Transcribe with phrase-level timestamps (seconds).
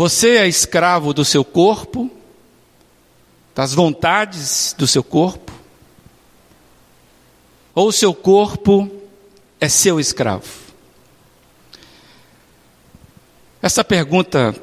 [0.00, 2.10] Você é escravo do seu corpo,
[3.54, 5.52] das vontades do seu corpo?
[7.74, 8.90] Ou o seu corpo
[9.60, 10.48] é seu escravo?
[13.60, 14.56] Essa pergunta,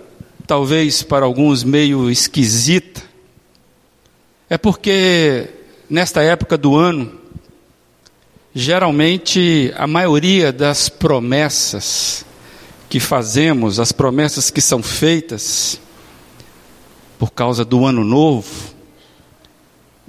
[0.47, 3.03] talvez para alguns meio esquisita,
[4.49, 5.51] é porque
[5.87, 7.15] nesta época do ano,
[8.55, 12.25] geralmente a maioria das promessas
[12.89, 15.79] que fazemos, as promessas que são feitas
[17.19, 18.49] por causa do ano novo,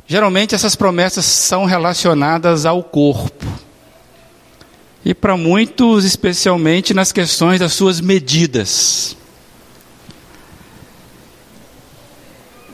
[0.07, 3.47] geralmente essas promessas são relacionadas ao corpo.
[5.05, 9.17] E para muitos, especialmente nas questões das suas medidas.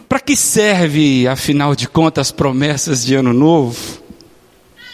[0.09, 4.03] Para que serve, afinal de contas, as promessas de ano novo,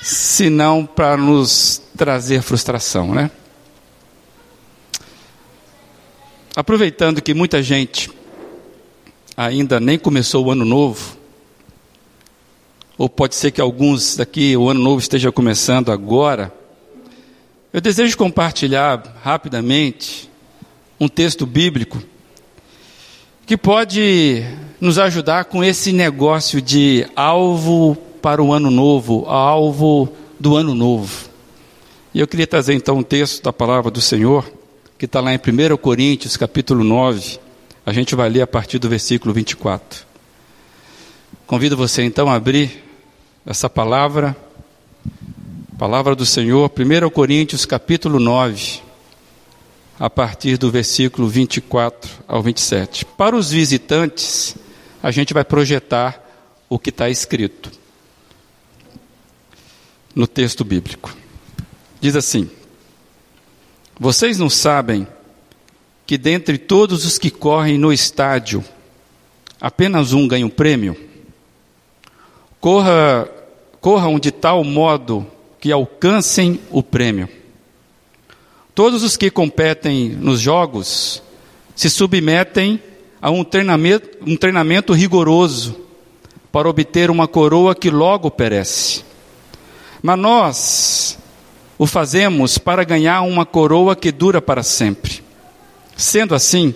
[0.02, 3.30] se não para nos trazer frustração, né?
[6.60, 8.10] Aproveitando que muita gente
[9.34, 11.16] ainda nem começou o ano novo,
[12.98, 16.52] ou pode ser que alguns daqui o ano novo esteja começando agora,
[17.72, 20.30] eu desejo compartilhar rapidamente
[21.00, 22.02] um texto bíblico
[23.46, 24.44] que pode
[24.78, 31.30] nos ajudar com esse negócio de alvo para o ano novo, alvo do ano novo.
[32.12, 34.59] E eu queria trazer então um texto da palavra do Senhor
[35.00, 37.38] que está lá em 1 Coríntios, capítulo 9.
[37.86, 40.04] A gente vai ler a partir do versículo 24.
[41.46, 42.84] Convido você então a abrir
[43.46, 44.36] essa palavra,
[45.78, 48.82] palavra do Senhor, 1 Coríntios, capítulo 9,
[49.98, 53.06] a partir do versículo 24 ao 27.
[53.06, 54.54] Para os visitantes,
[55.02, 56.22] a gente vai projetar
[56.68, 57.72] o que está escrito
[60.14, 61.16] no texto bíblico.
[62.02, 62.50] Diz assim:
[64.02, 65.06] vocês não sabem
[66.06, 68.64] que dentre todos os que correm no estádio,
[69.60, 70.96] apenas um ganha um prêmio?
[72.58, 73.28] Corra,
[73.78, 75.26] corram de tal modo
[75.60, 77.28] que alcancem o prêmio.
[78.74, 81.22] Todos os que competem nos jogos
[81.76, 82.82] se submetem
[83.20, 85.76] a um treinamento, um treinamento rigoroso
[86.50, 89.04] para obter uma coroa que logo perece.
[90.02, 91.18] Mas nós
[91.80, 95.22] o fazemos para ganhar uma coroa que dura para sempre.
[95.96, 96.74] Sendo assim,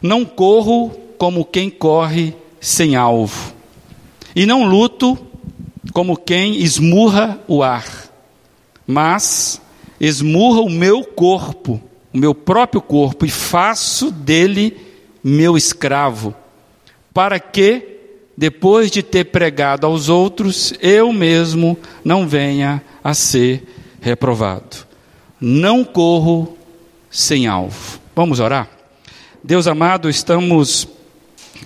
[0.00, 3.52] não corro como quem corre sem alvo,
[4.34, 5.18] e não luto
[5.92, 7.84] como quem esmurra o ar,
[8.86, 9.60] mas
[10.00, 11.78] esmurra o meu corpo,
[12.10, 14.78] o meu próprio corpo, e faço dele
[15.22, 16.34] meu escravo,
[17.12, 17.98] para que,
[18.34, 23.62] depois de ter pregado aos outros, eu mesmo não venha a ser
[24.00, 24.86] reprovado.
[25.40, 26.56] Não corro
[27.10, 28.00] sem alvo.
[28.14, 28.68] Vamos orar?
[29.42, 30.86] Deus amado, estamos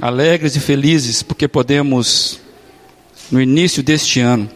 [0.00, 2.40] alegres e felizes porque podemos,
[3.30, 4.48] no início deste ano,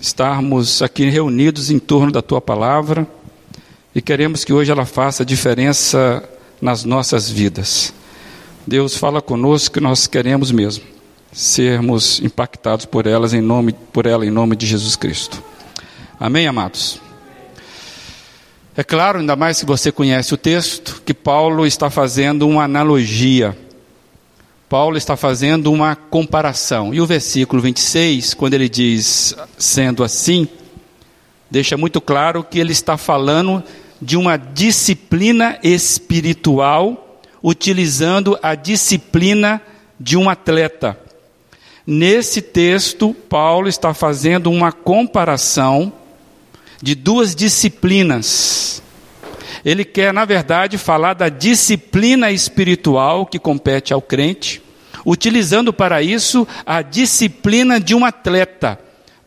[0.00, 3.06] estarmos aqui reunidos em torno da tua palavra
[3.94, 6.28] e queremos que hoje ela faça diferença
[6.60, 7.92] nas nossas vidas.
[8.66, 10.92] Deus fala conosco que nós queremos mesmo
[11.32, 15.42] sermos impactados por elas em nome por ela em nome de Jesus Cristo.
[16.24, 17.00] Amém, amados?
[18.76, 23.58] É claro, ainda mais se você conhece o texto, que Paulo está fazendo uma analogia.
[24.68, 26.94] Paulo está fazendo uma comparação.
[26.94, 30.46] E o versículo 26, quando ele diz, sendo assim,
[31.50, 33.60] deixa muito claro que ele está falando
[34.00, 39.60] de uma disciplina espiritual, utilizando a disciplina
[39.98, 40.96] de um atleta.
[41.84, 45.92] Nesse texto, Paulo está fazendo uma comparação
[46.82, 48.82] de duas disciplinas.
[49.64, 54.60] Ele quer, na verdade, falar da disciplina espiritual que compete ao crente,
[55.06, 58.78] utilizando para isso a disciplina de um atleta,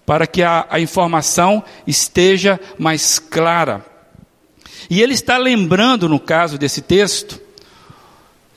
[0.06, 3.86] para que a, a informação esteja mais clara.
[4.90, 7.40] E ele está lembrando, no caso desse texto,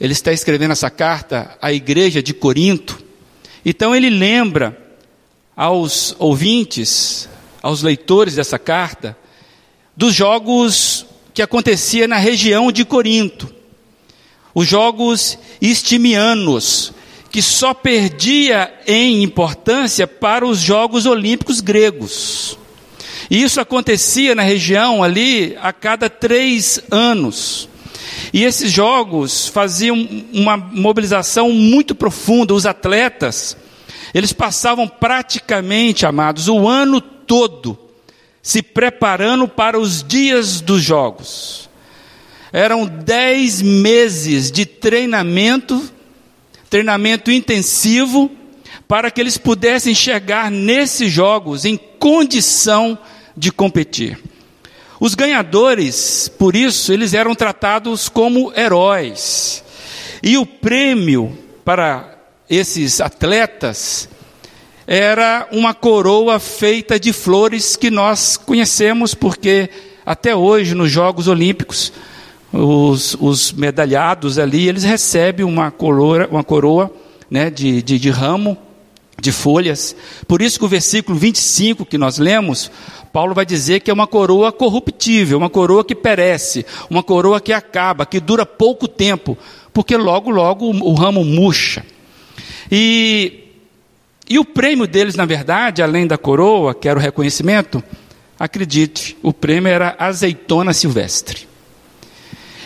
[0.01, 3.03] ele está escrevendo essa carta à igreja de Corinto,
[3.65, 4.77] então ele lembra
[5.57, 7.29] aos ouvintes,
[7.63, 9.17] aos leitores dessa carta
[9.97, 13.53] dos jogos que acontecia na região de Corinto.
[14.55, 16.93] Os jogos istimianos,
[17.31, 22.59] que só perdia em importância para os Jogos Olímpicos gregos.
[23.31, 27.69] E isso acontecia na região ali a cada três anos.
[28.33, 29.97] E esses jogos faziam
[30.33, 32.55] uma mobilização muito profunda.
[32.55, 33.57] Os atletas,
[34.15, 37.79] eles passavam praticamente, amados, o ano todo
[38.43, 41.69] se preparando para os dias dos jogos.
[42.51, 45.83] Eram dez meses de treinamento,
[46.71, 48.31] treinamento intensivo,
[48.89, 52.99] para que eles pudessem chegar nesses jogos em condição
[53.37, 54.19] de competir.
[54.99, 59.63] Os ganhadores, por isso, eles eram tratados como heróis.
[60.23, 61.37] E o prêmio
[61.67, 64.09] para esses atletas
[64.91, 69.69] era uma coroa feita de flores que nós conhecemos, porque
[70.05, 71.93] até hoje nos Jogos Olímpicos,
[72.51, 76.91] os, os medalhados ali, eles recebem uma coroa, uma coroa
[77.31, 78.57] né, de, de, de ramo,
[79.21, 79.95] de folhas.
[80.27, 82.71] Por isso que o versículo 25 que nós lemos,
[83.13, 87.53] Paulo vai dizer que é uma coroa corruptível, uma coroa que perece, uma coroa que
[87.53, 89.37] acaba, que dura pouco tempo,
[89.71, 91.85] porque logo, logo o, ramo murcha.
[92.73, 93.48] E,
[94.29, 97.83] e o prêmio deles, na verdade, além da coroa, que era o reconhecimento,
[98.39, 101.49] acredite, o prêmio era azeitona silvestre.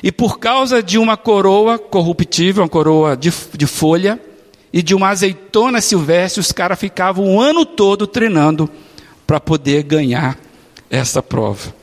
[0.02, 4.20] E por causa de uma coroa corruptível, uma coroa de, de folha,
[4.72, 8.68] e de uma azeitona silvestre, os caras ficavam o ano todo treinando
[9.26, 10.38] para poder ganhar
[10.90, 11.74] essa prova.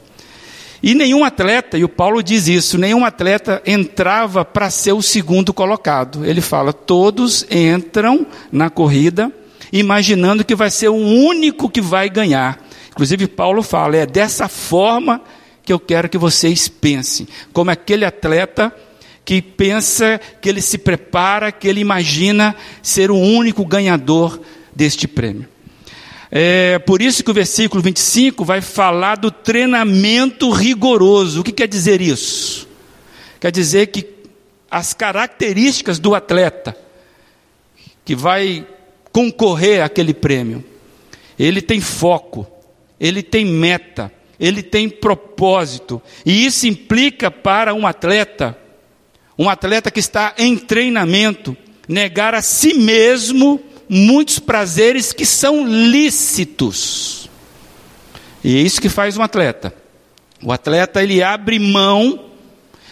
[0.82, 5.54] E nenhum atleta, e o Paulo diz isso, nenhum atleta entrava para ser o segundo
[5.54, 6.26] colocado.
[6.26, 9.32] Ele fala: todos entram na corrida
[9.72, 12.64] imaginando que vai ser o único que vai ganhar.
[12.92, 15.22] Inclusive, Paulo fala: é dessa forma
[15.64, 18.74] que eu quero que vocês pensem, como aquele atleta
[19.24, 24.42] que pensa, que ele se prepara, que ele imagina ser o único ganhador
[24.76, 25.48] deste prêmio.
[26.32, 31.42] É por isso que o versículo 25 vai falar do treinamento rigoroso.
[31.42, 32.68] O que quer dizer isso?
[33.40, 34.08] Quer dizer que
[34.70, 36.76] as características do atleta
[38.06, 38.66] que vai
[39.12, 40.64] concorrer àquele prêmio,
[41.38, 42.46] ele tem foco,
[43.00, 48.58] ele tem meta, ele tem propósito, e isso implica para um atleta,
[49.38, 51.56] um atleta que está em treinamento,
[51.88, 57.30] negar a si mesmo muitos prazeres que são lícitos.
[58.44, 59.74] E é isso que faz um atleta.
[60.44, 62.28] O atleta ele abre mão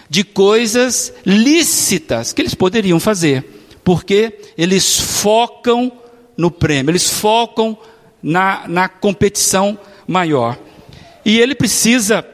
[0.10, 3.46] de coisas lícitas que eles poderiam fazer,
[3.84, 5.92] porque eles focam
[6.38, 7.78] no prêmio, eles focam
[8.22, 10.58] na, na competição maior.
[11.26, 12.26] E ele precisa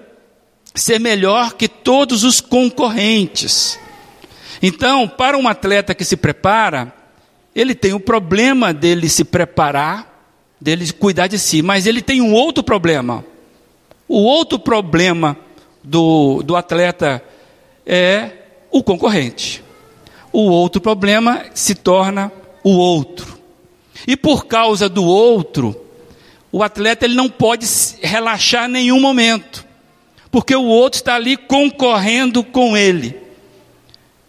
[0.76, 3.80] ser melhor que todos os concorrentes.
[4.62, 6.94] Então, para um atleta que se prepara,
[7.56, 10.10] ele tem o problema dele se preparar,
[10.60, 13.24] dele cuidar de si, mas ele tem um outro problema.
[14.08, 15.38] O outro problema
[15.84, 17.24] do, do atleta
[17.86, 18.32] é
[18.72, 19.64] o concorrente.
[20.32, 22.32] O outro problema se torna
[22.64, 23.33] o outro.
[24.08, 25.76] E por causa do outro,
[26.52, 27.66] o atleta ele não pode
[28.02, 29.66] relaxar nenhum momento,
[30.32, 33.18] porque o outro está ali concorrendo com ele.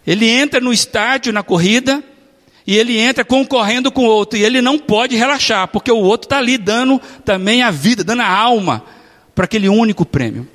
[0.05, 2.03] Ele entra no estádio, na corrida,
[2.65, 6.25] e ele entra concorrendo com o outro, e ele não pode relaxar, porque o outro
[6.25, 8.83] está ali dando também a vida, dando a alma
[9.33, 10.47] para aquele único prêmio.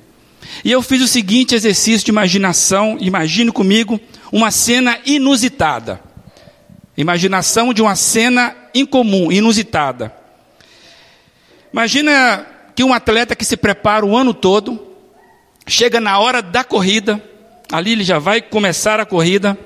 [0.63, 3.99] E eu fiz o seguinte exercício de imaginação, imagine comigo
[4.31, 6.01] uma cena inusitada.
[6.97, 10.13] Imaginação de uma cena incomum, inusitada.
[11.71, 12.45] Imagina
[12.75, 14.87] que um atleta que se prepara o ano todo,
[15.65, 17.23] chega na hora da corrida,
[17.71, 19.57] ali ele já vai começar a corrida,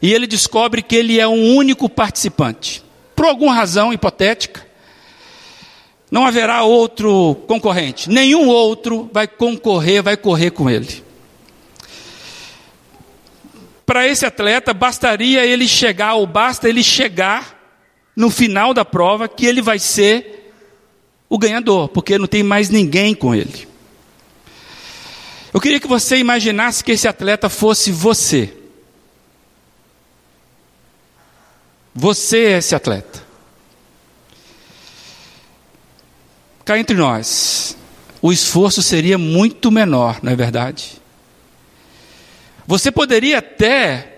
[0.00, 2.84] e ele descobre que ele é um único participante.
[3.16, 4.64] Por alguma razão hipotética,
[6.10, 8.08] não haverá outro concorrente.
[8.08, 11.02] Nenhum outro vai concorrer, vai correr com ele.
[13.86, 17.60] Para esse atleta, bastaria ele chegar, ou basta ele chegar
[18.16, 20.52] no final da prova, que ele vai ser
[21.28, 23.68] o ganhador, porque não tem mais ninguém com ele.
[25.52, 28.52] Eu queria que você imaginasse que esse atleta fosse você.
[31.94, 33.22] Você é esse atleta.
[36.64, 37.76] Cá entre nós,
[38.22, 41.00] o esforço seria muito menor, não é verdade?
[42.66, 44.14] Você poderia até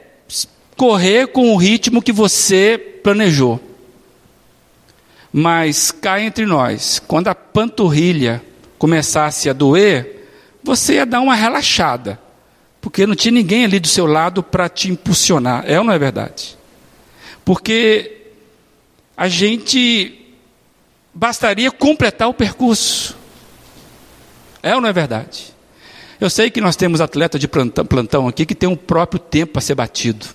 [0.76, 3.60] correr com o ritmo que você planejou.
[5.32, 8.42] Mas cá entre nós, quando a panturrilha
[8.78, 10.28] começasse a doer,
[10.62, 12.20] você ia dar uma relaxada,
[12.80, 15.64] porque não tinha ninguém ali do seu lado para te impulsionar.
[15.66, 16.56] É ou não é verdade?
[17.44, 18.32] Porque
[19.16, 20.34] a gente
[21.12, 23.16] bastaria completar o percurso.
[24.62, 25.55] É ou não é verdade?
[26.20, 29.62] Eu sei que nós temos atleta de plantão aqui que tem um próprio tempo a
[29.62, 30.26] ser batido.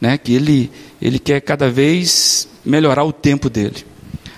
[0.00, 0.18] Né?
[0.18, 0.70] Que ele,
[1.00, 3.84] ele quer cada vez melhorar o tempo dele.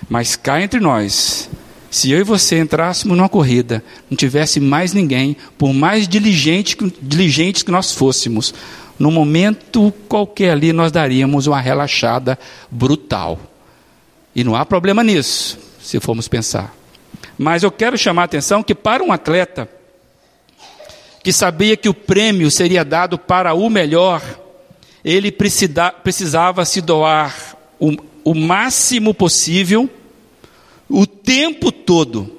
[0.07, 1.49] Mas cá entre nós,
[1.91, 7.63] Se eu e você entrássemos numa corrida, não tivesse mais ninguém, por mais diligente, diligentes
[7.63, 8.53] que nós fôssemos,
[8.97, 12.37] no momento qualquer ali nós daríamos uma relaxada
[12.69, 13.39] brutal.
[14.35, 16.75] E não há problema nisso, se formos pensar.
[17.37, 19.67] Mas eu quero chamar a atenção que para um atleta
[21.23, 24.21] que sabia que o prêmio seria dado para o melhor,
[25.03, 29.89] ele precisava se doar o, o máximo possível,
[30.89, 32.37] o tempo todo.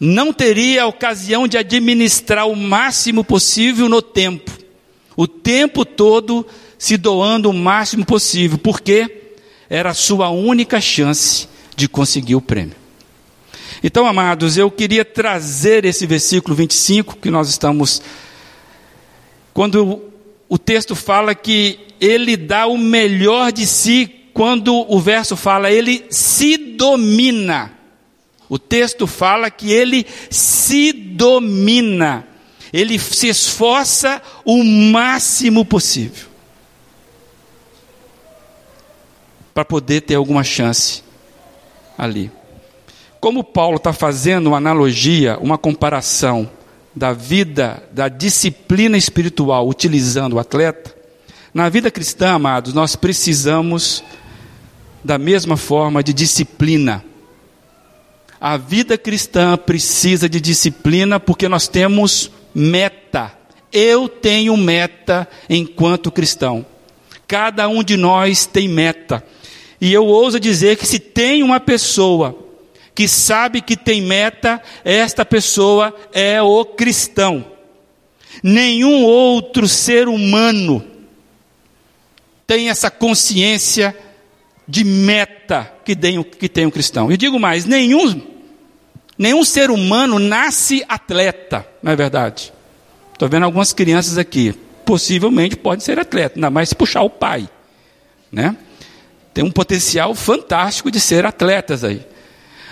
[0.00, 4.50] Não teria ocasião de administrar o máximo possível no tempo.
[5.16, 6.46] O tempo todo
[6.78, 9.32] se doando o máximo possível, porque
[9.68, 12.76] era a sua única chance de conseguir o prêmio.
[13.82, 18.02] Então, amados, eu queria trazer esse versículo 25 que nós estamos.
[19.54, 20.02] Quando
[20.48, 26.04] o texto fala que ele dá o melhor de si, quando o verso fala, ele
[26.10, 27.72] se domina.
[28.48, 32.26] O texto fala que ele se domina,
[32.72, 36.28] ele se esforça o máximo possível
[39.52, 41.02] para poder ter alguma chance
[41.96, 42.30] ali.
[43.20, 46.48] Como Paulo está fazendo uma analogia, uma comparação
[46.94, 50.94] da vida, da disciplina espiritual, utilizando o atleta,
[51.52, 54.04] na vida cristã, amados, nós precisamos
[55.02, 57.04] da mesma forma de disciplina.
[58.40, 63.32] A vida cristã precisa de disciplina porque nós temos meta.
[63.72, 66.64] Eu tenho meta enquanto cristão.
[67.26, 69.24] Cada um de nós tem meta.
[69.80, 72.47] E eu ouso dizer que se tem uma pessoa
[72.98, 77.46] que sabe que tem meta, esta pessoa é o cristão.
[78.42, 80.84] Nenhum outro ser humano
[82.44, 83.96] tem essa consciência
[84.66, 87.12] de meta que tem, tem um cristão.
[87.12, 88.20] E digo mais: nenhum,
[89.16, 92.52] nenhum ser humano nasce atleta, não é verdade?
[93.12, 94.52] Estou vendo algumas crianças aqui,
[94.84, 97.48] possivelmente podem ser atleta, ainda mais se puxar o pai,
[98.32, 98.56] né?
[99.32, 102.04] Tem um potencial fantástico de ser atletas aí.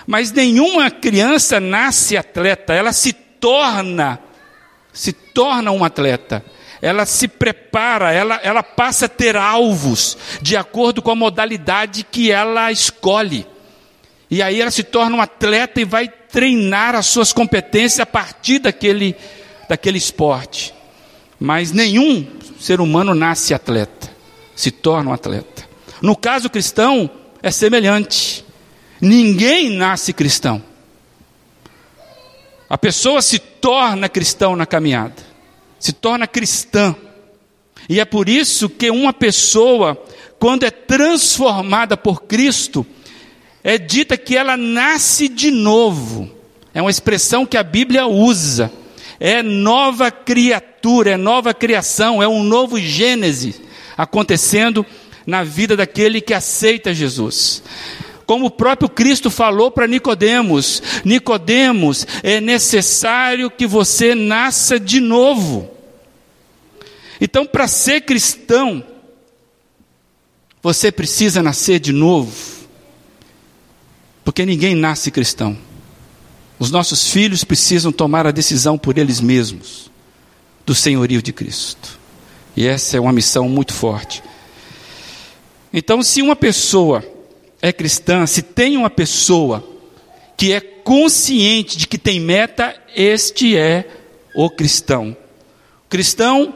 [0.07, 4.17] Mas nenhuma criança nasce atleta, ela se torna,
[4.93, 6.43] se torna um atleta.
[6.81, 12.31] Ela se prepara, ela, ela passa a ter alvos de acordo com a modalidade que
[12.31, 13.45] ela escolhe.
[14.31, 18.59] E aí ela se torna um atleta e vai treinar as suas competências a partir
[18.59, 19.15] daquele,
[19.67, 20.73] daquele esporte.
[21.39, 22.25] Mas nenhum
[22.59, 24.09] ser humano nasce atleta,
[24.55, 25.67] se torna um atleta.
[26.01, 27.09] No caso cristão,
[27.41, 28.46] é semelhante.
[29.01, 30.61] Ninguém nasce cristão.
[32.69, 35.15] A pessoa se torna cristão na caminhada,
[35.79, 36.95] se torna cristã.
[37.87, 39.95] E é por isso que uma pessoa,
[40.37, 42.85] quando é transformada por Cristo,
[43.63, 46.29] é dita que ela nasce de novo.
[46.73, 48.71] É uma expressão que a Bíblia usa.
[49.19, 53.61] É nova criatura, é nova criação, é um novo Gênesis
[53.95, 54.85] acontecendo
[55.25, 57.63] na vida daquele que aceita Jesus
[58.27, 65.71] como o próprio Cristo falou para Nicodemos: Nicodemos, é necessário que você nasça de novo.
[67.19, 68.83] Então, para ser cristão,
[70.61, 72.35] você precisa nascer de novo.
[74.25, 75.57] Porque ninguém nasce cristão.
[76.59, 79.89] Os nossos filhos precisam tomar a decisão por eles mesmos
[80.65, 81.97] do senhorio de Cristo.
[82.57, 84.21] E essa é uma missão muito forte.
[85.71, 87.16] Então, se uma pessoa
[87.61, 89.67] é cristã, se tem uma pessoa
[90.35, 93.87] que é consciente de que tem meta, este é
[94.35, 95.17] o cristão.
[95.85, 96.53] O cristão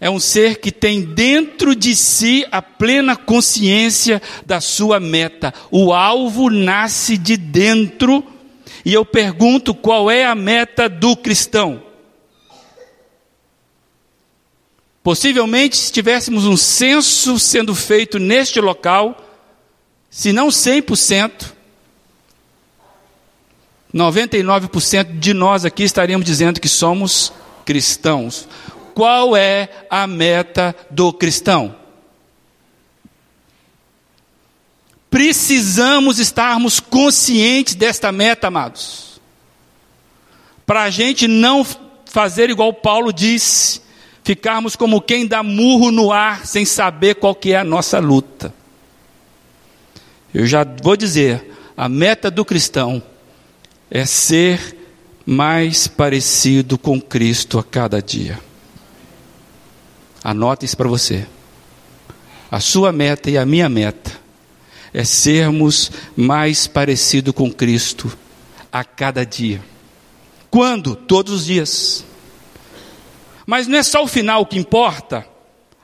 [0.00, 5.52] é um ser que tem dentro de si a plena consciência da sua meta.
[5.70, 8.24] O alvo nasce de dentro.
[8.84, 11.82] E eu pergunto qual é a meta do cristão?
[15.02, 19.27] Possivelmente, se tivéssemos um censo sendo feito neste local,
[20.10, 21.52] se não 100%,
[23.94, 27.32] 99% de nós aqui estaríamos dizendo que somos
[27.64, 28.48] cristãos.
[28.94, 31.74] Qual é a meta do cristão?
[35.10, 39.20] Precisamos estarmos conscientes desta meta, amados.
[40.66, 41.66] Para a gente não
[42.04, 43.80] fazer igual Paulo disse,
[44.22, 48.54] ficarmos como quem dá murro no ar sem saber qual que é a nossa luta.
[50.32, 53.02] Eu já vou dizer, a meta do cristão
[53.90, 54.76] é ser
[55.24, 58.38] mais parecido com Cristo a cada dia.
[60.22, 61.26] Anote isso para você.
[62.50, 64.12] A sua meta e a minha meta
[64.92, 68.16] é sermos mais parecido com Cristo
[68.72, 69.62] a cada dia.
[70.50, 70.96] Quando?
[70.96, 72.04] Todos os dias.
[73.46, 75.26] Mas não é só o final que importa.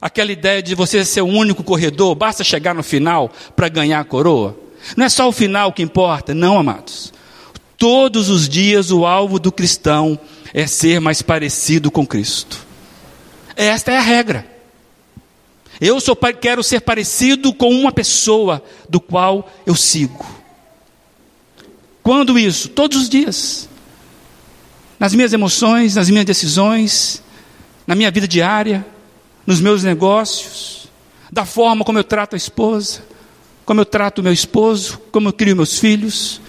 [0.04, 4.04] Aquela ideia de você ser o único corredor, basta chegar no final para ganhar a
[4.04, 4.54] coroa.
[4.99, 7.11] Não é só o final que importa, não, amados.
[7.78, 10.20] Todos os dias o alvo do cristão
[10.52, 12.66] é ser mais parecido com Cristo.
[13.56, 14.46] Esta é a regra.
[15.80, 20.26] Eu sou, quero ser parecido com uma pessoa do qual eu sigo.
[22.02, 22.68] Quando isso?
[22.68, 23.70] Todos os dias.
[25.00, 27.23] Nas minhas emoções, nas minhas decisões,
[27.87, 28.84] na minha vida diária,
[29.46, 30.88] nos meus negócios,
[31.30, 33.04] da forma como eu trato a esposa,
[33.64, 36.40] como eu trato o meu esposo, como eu crio meus filhos.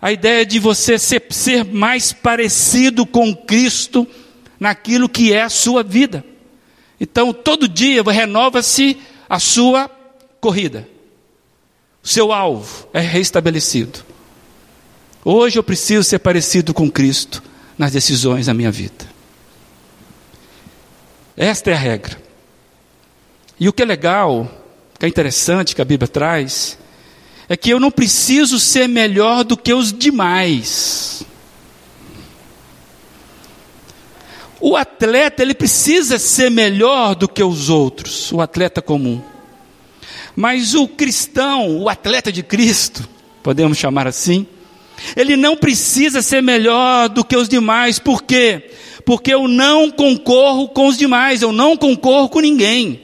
[0.00, 4.06] A ideia de você ser, ser mais parecido com Cristo
[4.58, 6.24] naquilo que é a sua vida.
[7.00, 8.98] Então, todo dia renova-se
[9.28, 9.90] a sua
[10.40, 10.88] corrida.
[12.02, 14.00] O seu alvo é restabelecido.
[15.24, 17.42] Hoje eu preciso ser parecido com Cristo
[17.78, 19.11] nas decisões da minha vida.
[21.36, 22.20] Esta é a regra.
[23.58, 24.50] E o que é legal,
[24.98, 26.78] que é interessante que a Bíblia traz,
[27.48, 31.22] é que eu não preciso ser melhor do que os demais.
[34.60, 39.22] O atleta, ele precisa ser melhor do que os outros, o atleta comum.
[40.36, 43.08] Mas o cristão, o atleta de Cristo,
[43.42, 44.46] podemos chamar assim,
[45.16, 48.71] ele não precisa ser melhor do que os demais, por quê?
[49.04, 53.00] Porque eu não concorro com os demais, eu não concorro com ninguém,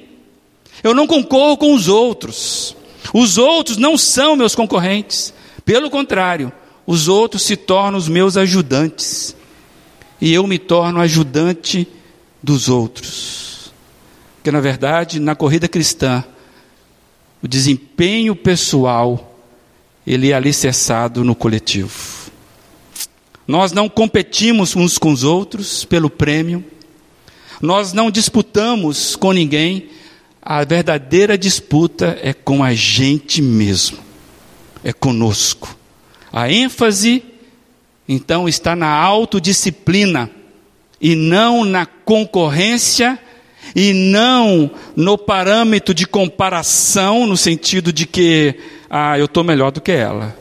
[0.83, 2.77] eu não concorro com os outros,
[3.13, 6.53] os outros não são meus concorrentes, pelo contrário,
[6.87, 9.37] os outros se tornam os meus ajudantes
[10.21, 11.87] e eu me torno ajudante
[12.43, 13.73] dos outros.
[14.37, 16.25] Porque, na verdade, na corrida cristã,
[17.43, 19.39] o desempenho pessoal,
[20.07, 22.18] ele é alicerçado no coletivo.
[23.49, 26.63] Nós não competimos uns com os outros pelo prêmio,
[27.63, 29.89] nós não disputamos com ninguém,
[30.43, 33.99] a verdadeira disputa é com a gente mesmo,
[34.85, 35.75] é conosco.
[36.31, 37.25] A ênfase
[38.07, 40.31] então está na autodisciplina
[41.01, 43.19] e não na concorrência
[43.75, 48.55] e não no parâmetro de comparação no sentido de que
[48.91, 50.37] ah, eu estou melhor do que ela.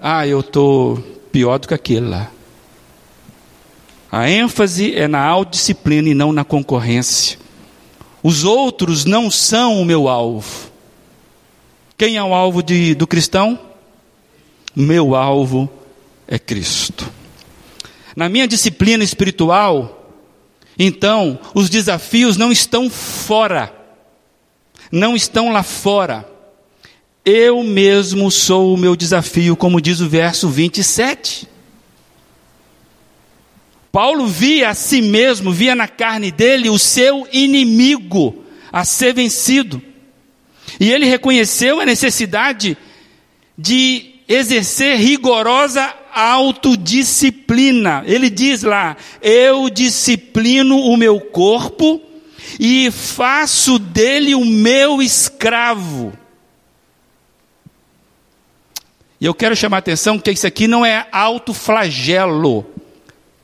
[0.00, 1.02] Ah, eu estou
[1.36, 2.30] pior do que aquele lá.
[4.10, 7.38] A ênfase é na autodisciplina e não na concorrência.
[8.22, 10.70] Os outros não são o meu alvo.
[11.98, 13.58] Quem é o alvo de, do cristão?
[14.74, 15.68] Meu alvo
[16.26, 17.06] é Cristo.
[18.16, 20.10] Na minha disciplina espiritual,
[20.78, 23.74] então, os desafios não estão fora,
[24.90, 26.26] não estão lá fora.
[27.28, 31.48] Eu mesmo sou o meu desafio, como diz o verso 27.
[33.90, 39.82] Paulo via a si mesmo, via na carne dele o seu inimigo a ser vencido.
[40.78, 42.78] E ele reconheceu a necessidade
[43.58, 48.04] de exercer rigorosa autodisciplina.
[48.06, 52.00] Ele diz lá: Eu disciplino o meu corpo
[52.60, 56.12] e faço dele o meu escravo.
[59.20, 62.66] E eu quero chamar a atenção que isso aqui não é autoflagelo,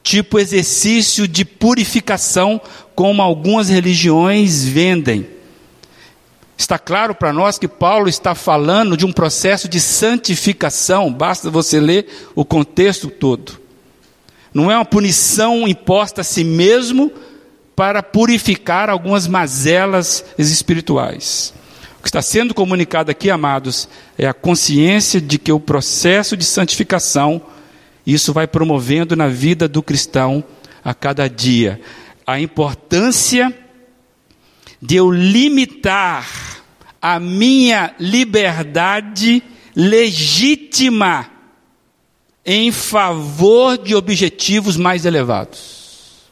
[0.02, 2.60] tipo exercício de purificação,
[2.94, 5.26] como algumas religiões vendem.
[6.58, 11.80] Está claro para nós que Paulo está falando de um processo de santificação, basta você
[11.80, 13.60] ler o contexto todo.
[14.52, 17.10] Não é uma punição imposta a si mesmo
[17.74, 21.54] para purificar algumas mazelas espirituais.
[22.02, 23.88] O que está sendo comunicado aqui, amados,
[24.18, 27.40] é a consciência de que o processo de santificação,
[28.04, 30.42] isso vai promovendo na vida do cristão
[30.84, 31.80] a cada dia.
[32.26, 33.56] A importância
[34.82, 36.28] de eu limitar
[37.00, 39.40] a minha liberdade
[39.76, 41.30] legítima
[42.44, 46.28] em favor de objetivos mais elevados.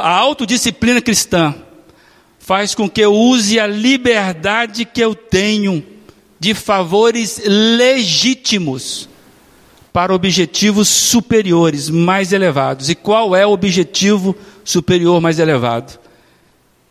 [0.00, 1.54] A autodisciplina cristã
[2.48, 5.84] faz com que eu use a liberdade que eu tenho
[6.40, 9.06] de favores legítimos
[9.92, 12.88] para objetivos superiores, mais elevados.
[12.88, 14.34] E qual é o objetivo
[14.64, 16.00] superior mais elevado?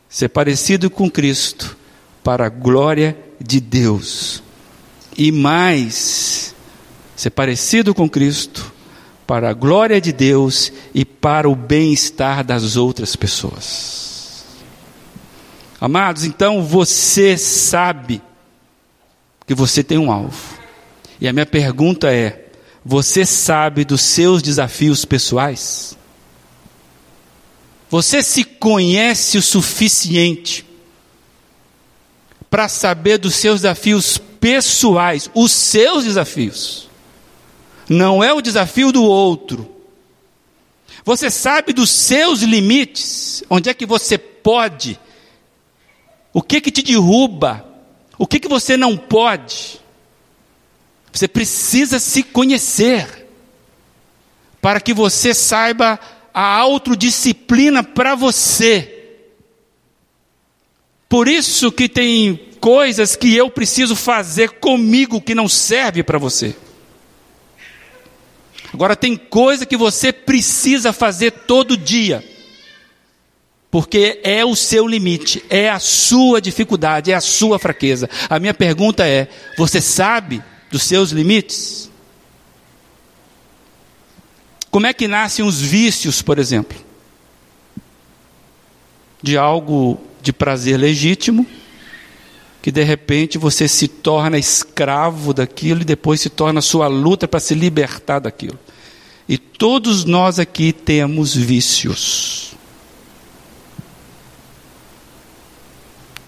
[0.07, 1.75] ser parecido com Cristo
[2.23, 4.43] para a glória de Deus.
[5.17, 6.53] E mais,
[7.15, 8.71] ser parecido com Cristo
[9.25, 14.06] para a glória de Deus e para o bem-estar das outras pessoas.
[15.79, 18.21] Amados, então você sabe
[19.45, 20.57] que você tem um alvo.
[21.21, 22.47] E a minha pergunta é:
[22.83, 25.97] você sabe dos seus desafios pessoais?
[27.89, 30.65] Você se conhece o suficiente
[32.49, 36.89] para saber dos seus desafios pessoais, os seus desafios.
[37.89, 39.69] Não é o desafio do outro.
[41.05, 44.99] Você sabe dos seus limites, onde é que você pode,
[46.38, 47.65] o que que te derruba,
[48.15, 49.82] o que que você não pode.
[51.12, 53.28] Você precisa se conhecer
[54.62, 56.00] para que você saiba
[56.32, 59.15] a autodisciplina para você.
[61.10, 66.56] Por isso que tem coisas que eu preciso fazer comigo que não serve para você.
[68.71, 72.23] Agora tem coisa que você precisa fazer todo dia.
[73.69, 78.10] Porque é o seu limite, é a sua dificuldade, é a sua fraqueza.
[78.30, 79.27] A minha pergunta é:
[79.58, 81.91] você sabe dos seus limites?
[84.71, 86.77] Como é que nascem os vícios, por exemplo?
[89.21, 91.45] De algo de prazer legítimo,
[92.62, 97.39] que de repente você se torna escravo daquilo e depois se torna sua luta para
[97.39, 98.60] se libertar daquilo.
[99.27, 102.56] E todos nós aqui temos vícios.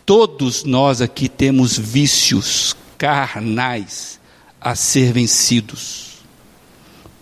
[0.10, 4.19] Todos nós aqui temos vícios carnais
[4.60, 6.24] a ser vencidos.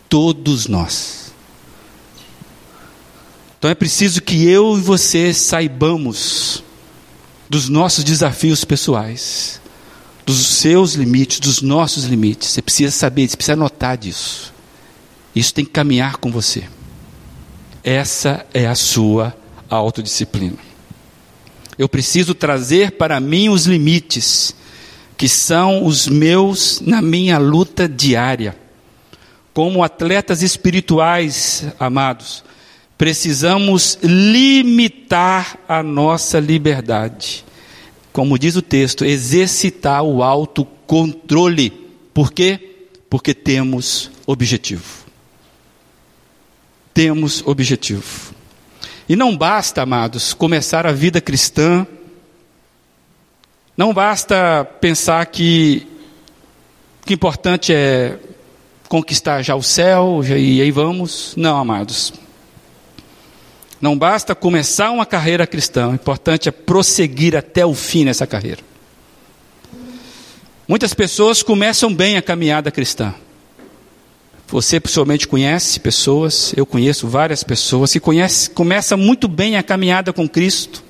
[0.07, 1.33] Todos nós.
[3.59, 6.63] Então é preciso que eu e você saibamos
[7.49, 9.59] dos nossos desafios pessoais,
[10.25, 12.51] dos seus limites, dos nossos limites.
[12.51, 14.53] Você precisa saber, você precisa notar disso.
[15.35, 16.63] Isso tem que caminhar com você.
[17.83, 19.35] Essa é a sua
[19.69, 20.66] autodisciplina.
[21.77, 24.55] Eu preciso trazer para mim os limites,
[25.15, 28.55] que são os meus na minha luta diária.
[29.53, 32.43] Como atletas espirituais, amados,
[32.97, 37.45] precisamos limitar a nossa liberdade.
[38.11, 41.69] Como diz o texto, exercitar o autocontrole.
[42.13, 42.87] Por quê?
[43.09, 45.05] Porque temos objetivo.
[46.93, 48.26] Temos objetivo.
[49.07, 51.87] E não basta, amados, começar a vida cristã,
[53.77, 55.87] não basta pensar que
[57.01, 58.17] o que importante é
[58.89, 61.33] conquistar já o céu e aí vamos.
[61.37, 62.11] Não, amados.
[63.79, 68.61] Não basta começar uma carreira cristã, o importante é prosseguir até o fim nessa carreira.
[70.67, 73.13] Muitas pessoas começam bem a caminhada cristã.
[74.47, 80.13] Você pessoalmente conhece pessoas, eu conheço várias pessoas que conhece, começam muito bem a caminhada
[80.13, 80.81] com Cristo,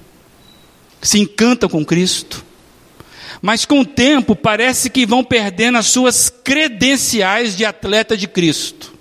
[1.01, 2.45] se encantam com Cristo,
[3.41, 8.93] mas com o tempo parece que vão perdendo as suas credenciais de atleta de Cristo.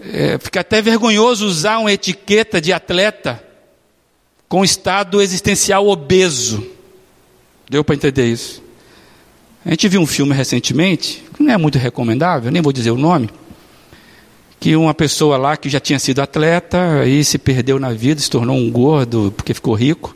[0.00, 3.42] É, fica até vergonhoso usar uma etiqueta de atleta
[4.48, 6.66] com estado existencial obeso.
[7.70, 8.63] Deu para entender isso?
[9.64, 12.98] A gente viu um filme recentemente, que não é muito recomendável, nem vou dizer o
[12.98, 13.30] nome,
[14.60, 18.28] que uma pessoa lá que já tinha sido atleta, aí se perdeu na vida, se
[18.30, 20.14] tornou um gordo porque ficou rico,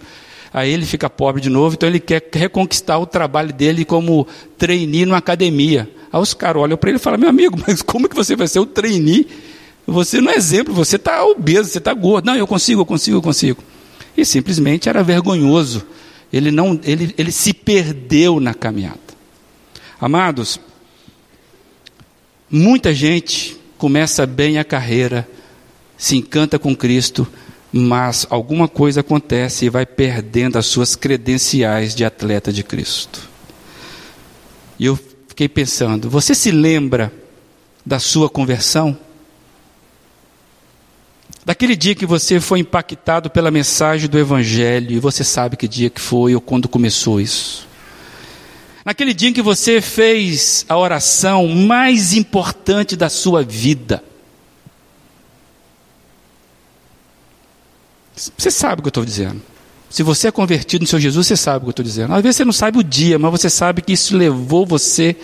[0.52, 5.06] aí ele fica pobre de novo, então ele quer reconquistar o trabalho dele como trainee
[5.06, 5.88] numa academia.
[6.12, 8.48] Aí os caras olham para ele e falam, meu amigo, mas como que você vai
[8.48, 9.26] ser o trainee
[9.90, 12.26] você não é exemplo, você está obeso, você está gordo.
[12.26, 13.62] Não, eu consigo, eu consigo, eu consigo.
[14.14, 15.82] E simplesmente era vergonhoso.
[16.30, 19.07] Ele, não, ele, ele se perdeu na caminhada.
[20.00, 20.60] Amados,
[22.48, 25.28] muita gente começa bem a carreira,
[25.96, 27.26] se encanta com Cristo,
[27.72, 33.28] mas alguma coisa acontece e vai perdendo as suas credenciais de atleta de Cristo.
[34.78, 37.12] E eu fiquei pensando, você se lembra
[37.84, 38.96] da sua conversão?
[41.44, 45.90] Daquele dia que você foi impactado pela mensagem do Evangelho, e você sabe que dia
[45.90, 47.67] que foi ou quando começou isso.
[48.88, 54.02] Naquele dia em que você fez a oração mais importante da sua vida.
[58.16, 59.42] Você sabe o que eu estou dizendo.
[59.90, 62.14] Se você é convertido no seu Jesus, você sabe o que eu estou dizendo.
[62.14, 65.14] Às vezes você não sabe o dia, mas você sabe que isso levou você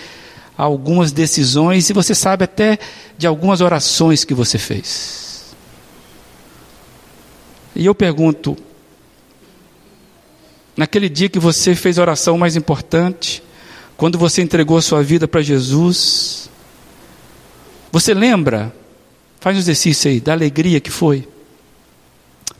[0.58, 2.78] a algumas decisões e você sabe até
[3.16, 5.54] de algumas orações que você fez.
[7.74, 8.58] E eu pergunto:
[10.76, 13.42] naquele dia que você fez a oração mais importante,
[13.96, 16.50] quando você entregou sua vida para Jesus,
[17.92, 18.74] você lembra?
[19.38, 21.28] Faz um exercício aí, da alegria que foi,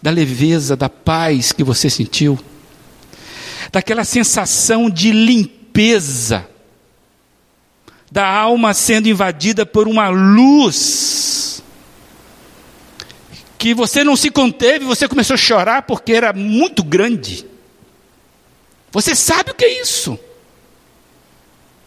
[0.01, 2.39] da leveza, da paz que você sentiu,
[3.73, 6.47] daquela sensação de limpeza,
[8.13, 11.65] da alma sendo invadida por uma luz,
[13.59, 17.47] que você não se conteve, você começou a chorar porque era muito grande.
[18.93, 20.17] Você sabe o que é isso?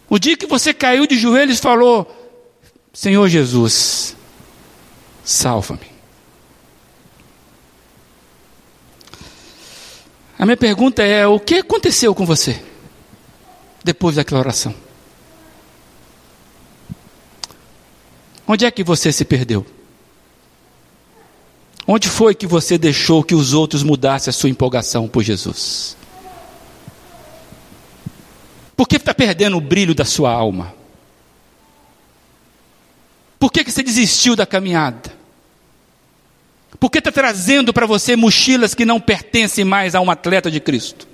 [0.10, 2.08] O dia que você caiu de joelhos e falou:
[2.94, 4.16] Senhor Jesus,
[5.24, 5.98] salva-me.
[10.40, 12.62] A minha pergunta é: o que aconteceu com você
[13.84, 14.74] depois daquela oração?
[18.48, 19.66] Onde é que você se perdeu?
[21.86, 25.98] Onde foi que você deixou que os outros mudassem a sua empolgação por Jesus?
[28.78, 30.74] Por que está perdendo o brilho da sua alma?
[33.40, 35.18] Por que, que você desistiu da caminhada?
[36.80, 40.60] Por que está trazendo para você mochilas que não pertencem mais a um atleta de
[40.60, 41.08] Cristo?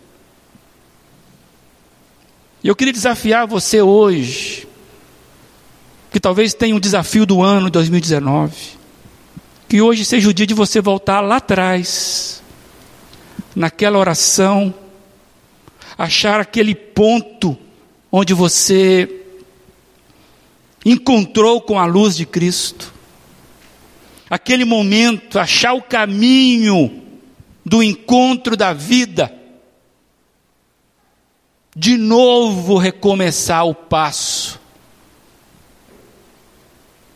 [2.61, 4.67] E eu queria desafiar você hoje,
[6.11, 8.55] que talvez tenha um desafio do ano 2019,
[9.69, 12.41] que hoje seja o dia de você voltar lá atrás,
[13.55, 14.73] naquela oração,
[15.97, 17.57] achar aquele ponto
[18.11, 19.21] onde você
[20.85, 22.93] encontrou com a luz de Cristo
[24.33, 27.03] aquele momento, achar o caminho
[27.63, 29.31] do encontro da vida,
[31.75, 34.59] de novo recomeçar o passo,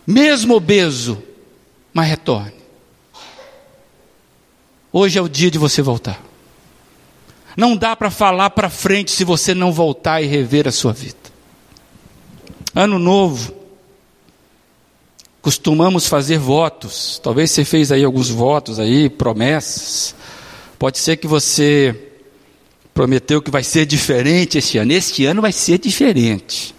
[0.06, 1.22] mesmo obeso,
[1.92, 2.54] mas retorne.
[4.94, 6.27] Hoje é o dia de você voltar.
[7.58, 11.18] Não dá para falar para frente se você não voltar e rever a sua vida.
[12.76, 13.52] Ano novo,
[15.42, 17.20] costumamos fazer votos.
[17.24, 20.14] Talvez você fez aí alguns votos aí, promessas.
[20.78, 21.96] Pode ser que você
[22.94, 24.94] prometeu que vai ser diferente este ano.
[24.94, 26.76] Este ano vai ser diferente.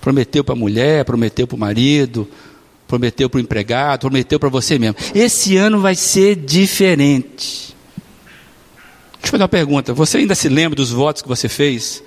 [0.00, 2.28] Prometeu para a mulher, prometeu para o marido,
[2.86, 4.94] prometeu para o empregado, prometeu para você mesmo.
[5.12, 7.69] Esse ano vai ser diferente.
[9.20, 9.92] Deixa eu fazer uma pergunta.
[9.92, 12.02] Você ainda se lembra dos votos que você fez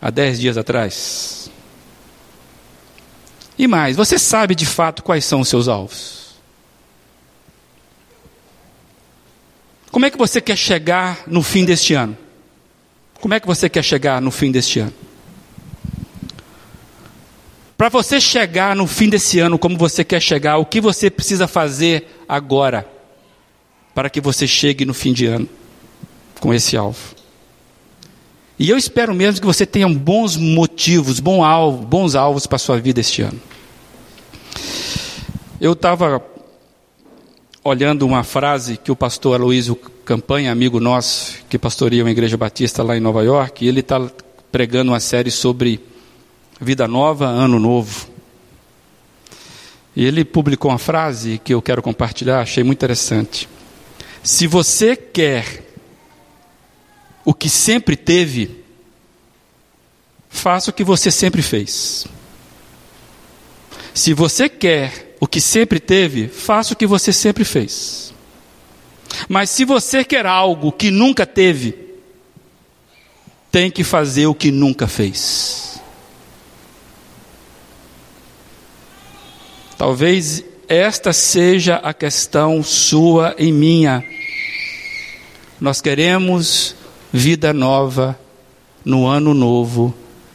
[0.00, 1.50] há dez dias atrás?
[3.58, 6.36] E mais, você sabe de fato quais são os seus alvos?
[9.90, 12.16] Como é que você quer chegar no fim deste ano?
[13.20, 14.92] Como é que você quer chegar no fim deste ano?
[17.78, 21.48] Para você chegar no fim desse ano como você quer chegar, o que você precisa
[21.48, 22.88] fazer agora
[23.94, 25.48] para que você chegue no fim de ano
[26.40, 27.14] com esse alvo?
[28.58, 32.58] E eu espero mesmo que você tenha bons motivos, bons alvos, bons alvos para a
[32.58, 33.40] sua vida este ano.
[35.60, 36.22] Eu estava
[37.62, 42.82] olhando uma frase que o pastor Aloysio Campanha, amigo nosso, que pastoreia uma igreja batista
[42.82, 44.00] lá em Nova York, e ele está
[44.52, 45.80] pregando uma série sobre
[46.60, 48.08] vida nova, ano novo.
[49.94, 53.48] E ele publicou uma frase que eu quero compartilhar, achei muito interessante.
[54.22, 55.65] Se você quer
[57.26, 58.64] o que sempre teve,
[60.30, 62.06] faça o que você sempre fez.
[63.92, 68.14] Se você quer o que sempre teve, faça o que você sempre fez.
[69.28, 71.76] Mas se você quer algo que nunca teve,
[73.50, 75.80] tem que fazer o que nunca fez.
[79.76, 84.04] Talvez esta seja a questão sua e minha.
[85.60, 86.75] Nós queremos
[87.16, 88.18] vida nova
[88.84, 89.94] no ano novo,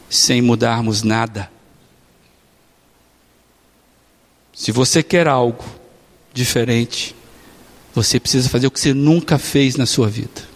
[0.10, 1.50] sem mudarmos nada.
[4.52, 5.64] Se você quer algo
[6.34, 7.16] diferente,
[7.94, 10.50] você precisa fazer o que você nunca fez na sua vida.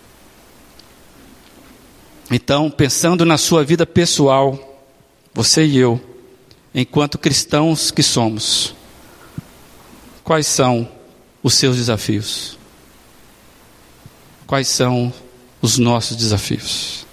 [2.32, 4.84] Então, pensando na sua vida pessoal,
[5.32, 6.02] você e eu,
[6.74, 8.74] enquanto cristãos que somos,
[10.24, 10.90] quais são
[11.44, 12.58] os seus desafios?
[14.48, 15.14] Quais são
[15.66, 17.06] os nossos desafios.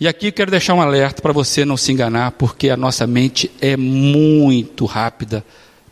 [0.00, 3.06] E aqui eu quero deixar um alerta para você não se enganar, porque a nossa
[3.06, 5.44] mente é muito rápida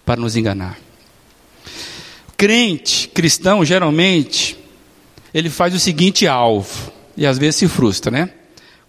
[0.04, 0.76] para nos enganar.
[2.36, 4.58] Crente, cristão, geralmente,
[5.32, 8.30] ele faz o seguinte alvo, e às vezes se frustra, né?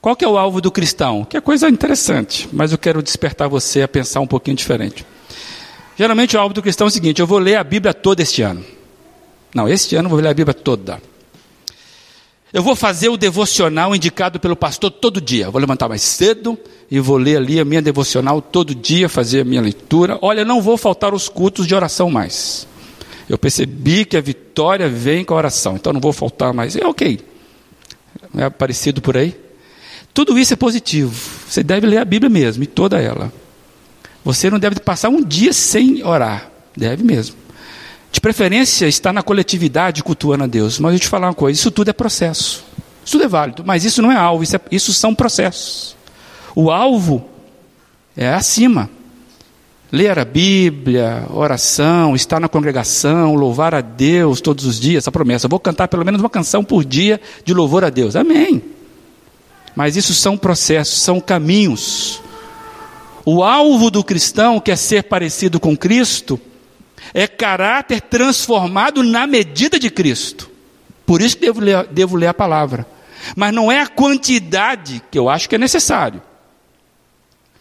[0.01, 1.23] Qual que é o alvo do cristão?
[1.23, 5.05] Que é coisa interessante, mas eu quero despertar você a pensar um pouquinho diferente.
[5.95, 8.41] Geralmente o alvo do cristão é o seguinte: eu vou ler a Bíblia toda este
[8.41, 8.65] ano.
[9.53, 10.99] Não, este ano eu vou ler a Bíblia toda.
[12.53, 15.49] Eu vou fazer o devocional indicado pelo pastor todo dia.
[15.49, 16.57] vou levantar mais cedo
[16.89, 20.19] e vou ler ali a minha devocional todo dia, fazer a minha leitura.
[20.21, 22.67] Olha, não vou faltar os cultos de oração mais.
[23.29, 26.75] Eu percebi que a vitória vem com a oração, então não vou faltar mais.
[26.75, 27.21] É ok.
[28.35, 29.33] É parecido por aí?
[30.13, 31.15] Tudo isso é positivo.
[31.47, 33.31] Você deve ler a Bíblia mesmo, e toda ela.
[34.25, 36.51] Você não deve passar um dia sem orar.
[36.75, 37.35] Deve mesmo.
[38.11, 40.79] De preferência, estar na coletividade cultuando a Deus.
[40.79, 42.63] Mas eu te falar uma coisa: isso tudo é processo.
[43.03, 45.95] Isso tudo é válido, mas isso não é alvo, isso, é, isso são processos.
[46.55, 47.25] O alvo
[48.15, 48.89] é acima.
[49.91, 55.47] Ler a Bíblia, oração, estar na congregação, louvar a Deus todos os dias, essa promessa.
[55.47, 58.15] Eu vou cantar pelo menos uma canção por dia de louvor a Deus.
[58.15, 58.61] Amém.
[59.75, 62.21] Mas isso são processos, são caminhos.
[63.25, 66.39] O alvo do cristão, que é ser parecido com Cristo,
[67.13, 70.49] é caráter transformado na medida de Cristo.
[71.05, 72.87] Por isso que devo ler, devo ler a palavra.
[73.35, 76.21] Mas não é a quantidade que eu acho que é necessário.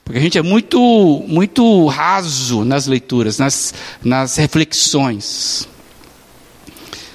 [0.05, 5.69] Porque a gente é muito, muito raso nas leituras, nas, nas reflexões.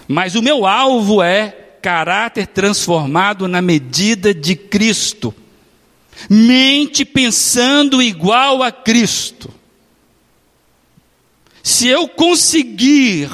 [0.08, 1.50] Mas o meu alvo é
[1.82, 5.34] caráter transformado na medida de Cristo.
[6.30, 9.52] Mente pensando igual a Cristo.
[11.66, 13.28] Se eu conseguir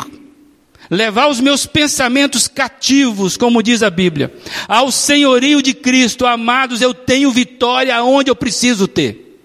[0.90, 4.34] levar os meus pensamentos cativos, como diz a Bíblia,
[4.70, 9.38] ao senhorio de Cristo, amados, eu tenho vitória onde eu preciso ter.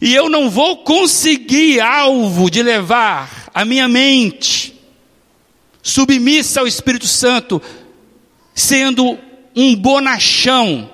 [0.00, 4.80] E eu não vou conseguir alvo de levar a minha mente
[5.82, 7.60] submissa ao Espírito Santo,
[8.54, 9.18] sendo
[9.56, 10.88] um bonachão,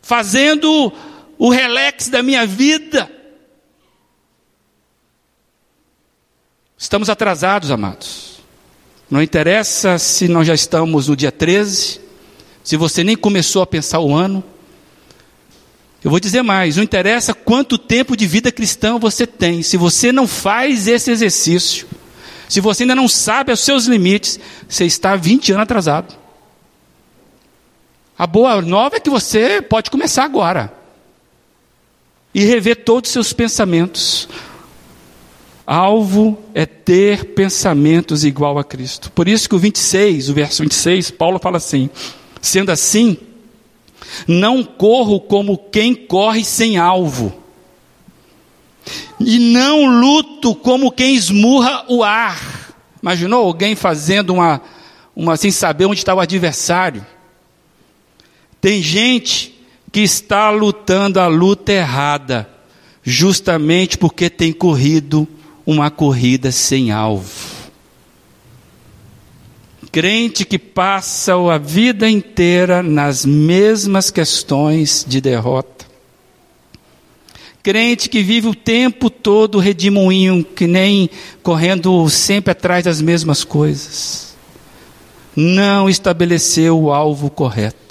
[0.00, 0.94] fazendo
[1.38, 3.10] o relax da minha vida.
[6.78, 8.40] Estamos atrasados, amados.
[9.10, 12.00] Não interessa se nós já estamos no dia 13,
[12.62, 14.42] se você nem começou a pensar o ano.
[16.02, 20.12] Eu vou dizer mais: não interessa quanto tempo de vida cristã você tem, se você
[20.12, 21.86] não faz esse exercício,
[22.48, 26.14] se você ainda não sabe os seus limites, você está 20 anos atrasado.
[28.18, 30.75] A boa nova é que você pode começar agora
[32.36, 34.28] e rever todos os seus pensamentos.
[35.66, 39.10] Alvo é ter pensamentos igual a Cristo.
[39.10, 41.88] Por isso que o 26, o verso 26, Paulo fala assim:
[42.42, 43.16] sendo assim,
[44.28, 47.34] não corro como quem corre sem alvo,
[49.18, 52.74] e não luto como quem esmurra o ar.
[53.02, 54.60] Imaginou alguém fazendo uma,
[55.16, 57.04] uma sem saber onde está o adversário?
[58.60, 59.55] Tem gente
[59.96, 62.46] que está lutando a luta errada,
[63.02, 65.26] justamente porque tem corrido
[65.64, 67.32] uma corrida sem alvo.
[69.90, 75.86] Crente que passa a vida inteira nas mesmas questões de derrota.
[77.62, 81.08] Crente que vive o tempo todo redemoinho, que nem
[81.42, 84.36] correndo sempre atrás das mesmas coisas.
[85.34, 87.85] Não estabeleceu o alvo correto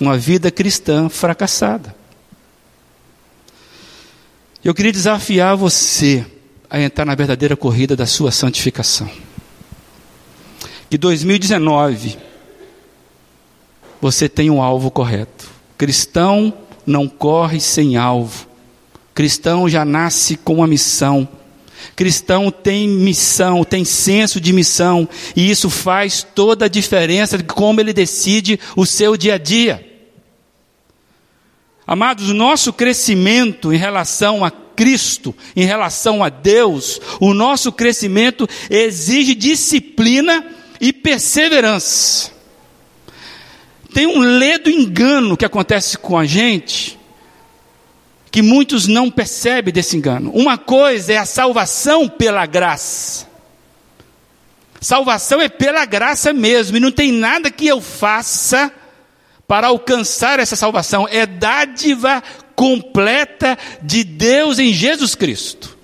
[0.00, 1.94] uma vida cristã fracassada.
[4.64, 6.26] Eu queria desafiar você
[6.68, 9.08] a entrar na verdadeira corrida da sua santificação.
[10.90, 12.18] Que 2019
[14.00, 15.48] você tenha um alvo correto.
[15.78, 16.52] Cristão
[16.84, 18.46] não corre sem alvo.
[19.14, 21.28] Cristão já nasce com uma missão.
[21.94, 27.80] Cristão tem missão, tem senso de missão, e isso faz toda a diferença de como
[27.80, 29.85] ele decide o seu dia a dia.
[31.86, 39.34] Amados, nosso crescimento em relação a Cristo, em relação a Deus, o nosso crescimento exige
[39.34, 40.44] disciplina
[40.80, 42.32] e perseverança.
[43.94, 46.98] Tem um ledo engano que acontece com a gente,
[48.30, 50.30] que muitos não percebem desse engano.
[50.34, 53.26] Uma coisa é a salvação pela graça.
[54.80, 58.70] Salvação é pela graça mesmo, e não tem nada que eu faça
[59.46, 61.06] para alcançar essa salvação.
[61.08, 62.22] É dádiva
[62.54, 65.76] completa de Deus em Jesus Cristo.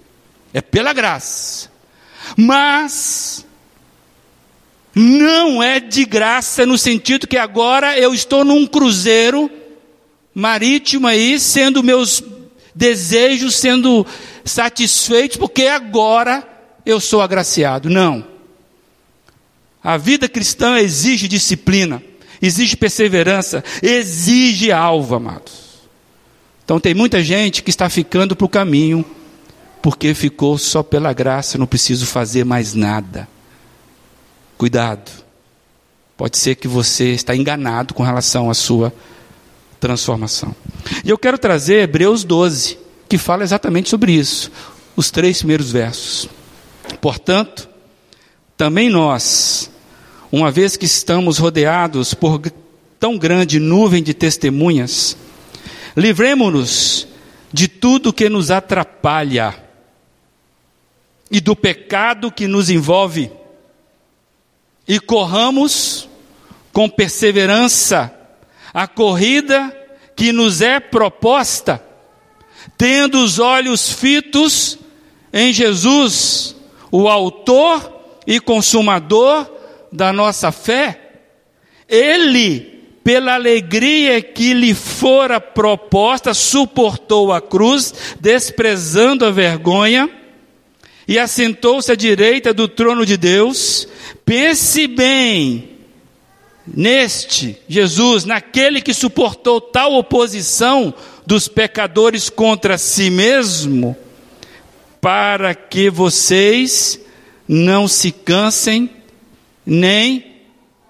[0.53, 1.71] É pela graça.
[2.37, 3.47] Mas
[4.95, 9.51] não é de graça no sentido que agora eu estou num cruzeiro
[10.35, 12.23] marítimo aí, sendo meus
[12.75, 14.07] desejos sendo
[14.45, 16.47] satisfeitos, porque agora
[16.85, 17.91] eu sou agraciado.
[17.91, 18.27] Não.
[19.83, 22.03] A vida cristã exige disciplina
[22.43, 25.63] exige perseverança, exige alvo, amados.
[26.65, 29.05] Então tem muita gente que está ficando para o caminho,
[29.81, 33.29] porque ficou só pela graça, não preciso fazer mais nada.
[34.59, 35.11] Cuidado.
[36.17, 38.93] Pode ser que você está enganado com relação à sua
[39.81, 40.55] transformação.
[41.05, 42.79] E eu quero trazer Hebreus 12,
[43.09, 44.51] que fala exatamente sobre isso.
[44.95, 46.29] Os três primeiros versos.
[47.01, 47.69] Portanto,
[48.57, 49.72] também nós,
[50.33, 52.41] uma vez que estamos rodeados por
[52.99, 55.15] tão grande nuvem de testemunhas,
[55.95, 57.07] livremos-nos
[57.53, 59.55] de tudo que nos atrapalha
[61.31, 63.31] e do pecado que nos envolve,
[64.89, 66.09] e corramos
[66.73, 68.13] com perseverança
[68.73, 69.71] a corrida
[70.17, 71.83] que nos é proposta,
[72.79, 74.79] tendo os olhos fitos
[75.31, 76.57] em Jesus,
[76.91, 79.62] o Autor e Consumador
[79.93, 80.99] da nossa fé.
[81.89, 90.09] Ele, pela alegria que lhe fora proposta, suportou a cruz, desprezando a vergonha,
[91.07, 93.89] e assentou-se à direita do trono de Deus.
[94.25, 95.69] Pense bem
[96.67, 100.95] neste Jesus, naquele que suportou tal oposição
[101.27, 103.97] dos pecadores contra si mesmo,
[105.01, 107.01] para que vocês
[107.49, 108.89] não se cansem
[109.65, 110.43] nem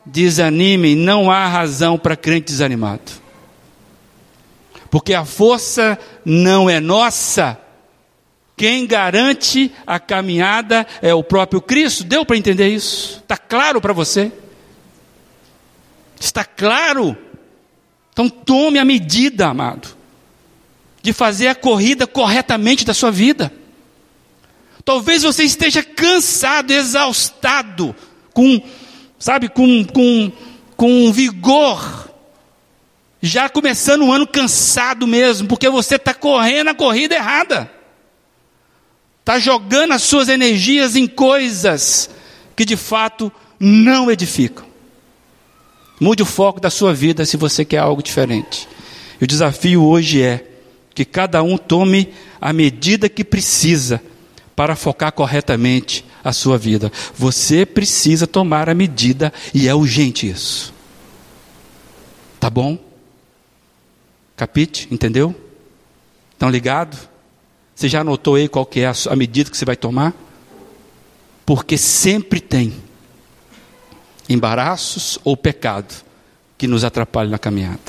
[0.04, 3.22] desanimem, não há razão para crente desanimado.
[4.90, 7.58] Porque a força não é nossa.
[8.56, 12.04] Quem garante a caminhada é o próprio Cristo.
[12.04, 13.20] Deu para entender isso?
[13.22, 14.30] Está claro para você?
[16.20, 17.16] Está claro?
[18.12, 19.88] Então tome a medida, amado,
[21.00, 23.52] de fazer a corrida corretamente da sua vida.
[24.84, 27.94] Talvez você esteja cansado, exaustado,
[28.32, 28.60] com
[29.22, 30.32] sabe, com, com,
[30.76, 32.10] com vigor,
[33.22, 37.70] já começando o ano cansado mesmo, porque você está correndo a corrida errada,
[39.20, 42.10] está jogando as suas energias em coisas
[42.56, 43.30] que de fato
[43.60, 44.66] não edificam.
[46.00, 48.68] Mude o foco da sua vida se você quer algo diferente.
[49.20, 50.44] E o desafio hoje é
[50.92, 54.02] que cada um tome a medida que precisa
[54.56, 56.90] para focar corretamente a sua vida.
[57.14, 60.72] Você precisa tomar a medida e é urgente isso.
[62.38, 62.78] Tá bom?
[64.36, 64.88] Capite?
[64.90, 65.34] Entendeu?
[66.32, 67.08] Estão ligados?
[67.74, 70.14] Você já anotou aí qual que é a medida que você vai tomar?
[71.44, 72.72] Porque sempre tem
[74.28, 75.92] embaraços ou pecado
[76.56, 77.80] que nos atrapalham na caminhada.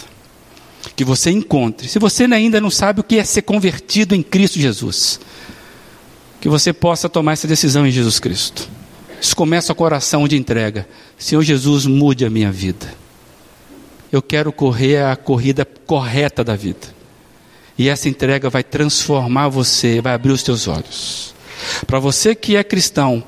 [0.95, 1.87] Que você encontre.
[1.87, 5.19] Se você ainda não sabe o que é ser convertido em Cristo Jesus,
[6.43, 8.69] que você possa tomar essa decisão em Jesus Cristo.
[9.21, 10.85] Isso começa o coração de entrega.
[11.17, 12.93] Senhor Jesus, mude a minha vida.
[14.11, 16.93] Eu quero correr a corrida correta da vida.
[17.77, 21.33] E essa entrega vai transformar você, vai abrir os teus olhos.
[21.87, 23.23] Para você que é cristão,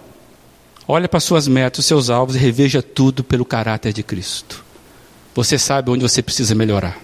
[0.86, 4.62] olha para suas metas, seus alvos e reveja tudo pelo caráter de Cristo.
[5.34, 7.00] Você sabe onde você precisa melhorar,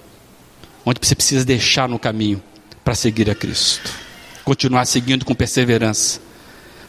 [0.85, 2.43] onde você precisa deixar no caminho
[2.83, 4.10] para seguir a Cristo
[4.51, 6.19] continuar seguindo com perseverança.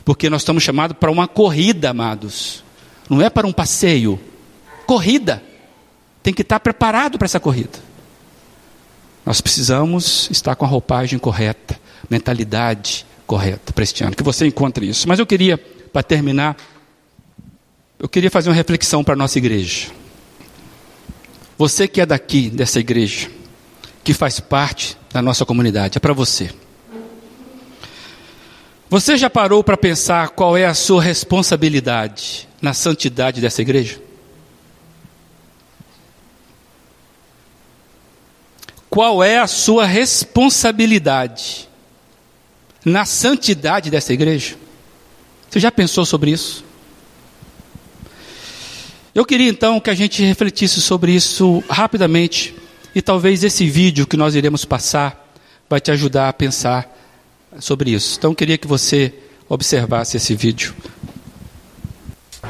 [0.05, 2.65] Porque nós estamos chamados para uma corrida, amados.
[3.09, 4.19] Não é para um passeio.
[4.85, 5.41] Corrida.
[6.25, 7.79] Tem que estar preparado para essa corrida.
[9.25, 11.79] Nós precisamos estar com a roupagem correta,
[12.11, 14.17] mentalidade correta para este ano.
[14.17, 15.07] Que você encontre isso.
[15.07, 16.57] Mas eu queria, para terminar,
[17.97, 19.87] eu queria fazer uma reflexão para a nossa igreja.
[21.57, 23.31] Você que é daqui, dessa igreja,
[24.03, 26.51] que faz parte da nossa comunidade, é para você.
[28.93, 33.99] Você já parou para pensar qual é a sua responsabilidade na santidade dessa igreja?
[38.91, 41.71] Qual é a sua responsabilidade
[42.85, 44.57] na santidade dessa igreja?
[45.49, 46.63] Você já pensou sobre isso?
[49.15, 52.55] Eu queria então que a gente refletisse sobre isso rapidamente
[52.95, 55.33] e talvez esse vídeo que nós iremos passar
[55.67, 57.02] vai te ajudar a pensar
[57.61, 58.17] sobre isso.
[58.19, 59.13] Então, queria que você
[59.49, 60.75] observasse esse vídeo.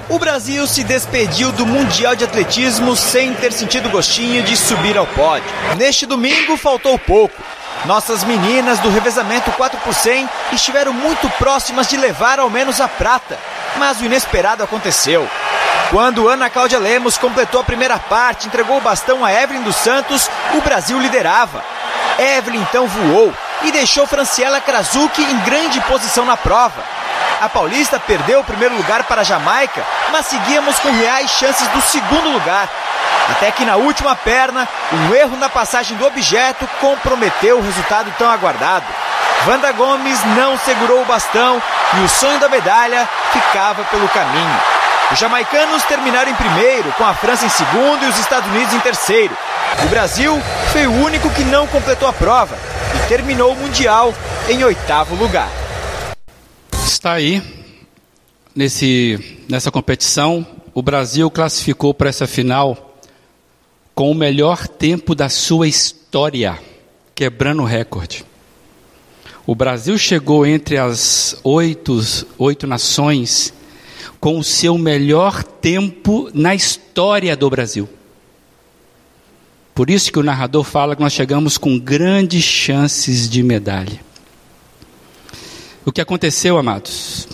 [0.09, 5.07] O Brasil se despediu do Mundial de Atletismo sem ter sentido gostinho de subir ao
[5.07, 5.49] pódio.
[5.77, 7.41] Neste domingo faltou pouco.
[7.85, 12.87] Nossas meninas do revezamento 4 por 100 estiveram muito próximas de levar ao menos a
[12.87, 13.39] prata,
[13.77, 15.29] mas o inesperado aconteceu.
[15.91, 20.31] Quando Ana Cláudia Lemos completou a primeira parte, entregou o bastão a Evelyn dos Santos,
[20.55, 21.65] o Brasil liderava.
[22.19, 23.33] Evelyn então voou
[23.65, 26.83] e deixou Franciela Krasuki em grande posição na prova.
[27.41, 31.81] A paulista perdeu o primeiro lugar para a Jamaica, mas seguíamos com reais chances do
[31.83, 32.69] segundo lugar.
[33.31, 38.31] Até que na última perna, um erro na passagem do objeto comprometeu o resultado tão
[38.31, 38.87] aguardado.
[39.47, 41.61] Wanda Gomes não segurou o bastão
[41.95, 44.61] e o sonho da medalha ficava pelo caminho.
[45.11, 48.81] Os jamaicanos terminaram em primeiro, com a França em segundo e os Estados Unidos em
[48.81, 49.37] terceiro.
[49.85, 50.41] O Brasil
[50.71, 52.57] foi o único que não completou a prova
[53.09, 54.15] terminou o Mundial
[54.49, 55.51] em oitavo lugar.
[56.85, 57.43] Está aí,
[58.55, 62.97] nesse, nessa competição, o Brasil classificou para essa final
[63.95, 66.59] com o melhor tempo da sua história,
[67.15, 68.25] quebrando o recorde.
[69.47, 72.01] O Brasil chegou entre as oito,
[72.39, 73.53] oito nações
[74.21, 77.89] com o seu melhor tempo na história do Brasil.
[79.75, 84.01] Por isso que o narrador fala que nós chegamos com grandes chances de medalha.
[85.85, 87.27] O que aconteceu, amados?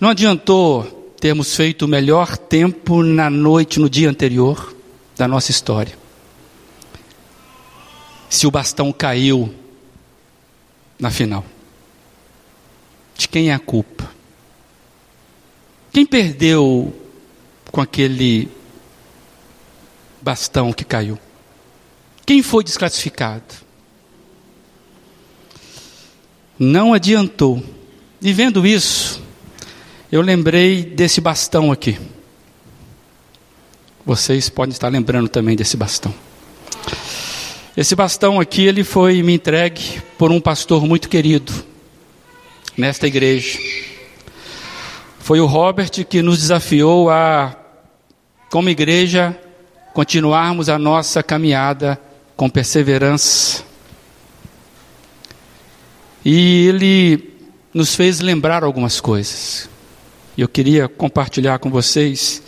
[0.00, 4.74] Não adiantou termos feito o melhor tempo na noite, no dia anterior
[5.16, 5.96] da nossa história.
[8.28, 9.52] Se o bastão caiu
[10.98, 11.44] na final.
[13.16, 14.10] De quem é a culpa?
[15.92, 16.92] Quem perdeu
[17.70, 18.48] com aquele
[20.22, 21.18] bastão que caiu?
[22.24, 23.42] Quem foi desclassificado?
[26.58, 27.62] Não adiantou.
[28.20, 29.20] E vendo isso,
[30.10, 31.98] eu lembrei desse bastão aqui.
[34.06, 36.14] Vocês podem estar lembrando também desse bastão.
[37.76, 41.52] Esse bastão aqui, ele foi me entregue por um pastor muito querido
[42.76, 43.58] nesta igreja.
[45.18, 47.56] Foi o Robert que nos desafiou a,
[48.50, 49.36] como igreja,
[49.92, 52.00] continuarmos a nossa caminhada
[52.36, 53.62] com perseverança.
[56.24, 57.34] E ele
[57.74, 59.68] nos fez lembrar algumas coisas.
[60.36, 62.42] E eu queria compartilhar com vocês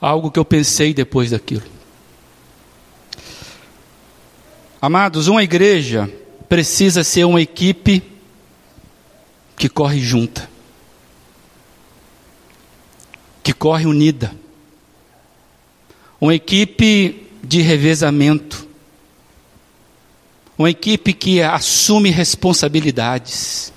[0.00, 1.64] algo que eu pensei depois daquilo.
[4.80, 6.10] Amados, uma igreja
[6.48, 8.02] precisa ser uma equipe
[9.56, 10.48] que corre junta,
[13.42, 14.32] que corre unida
[16.20, 18.66] uma equipe de revezamento,
[20.56, 23.72] uma equipe que assume responsabilidades,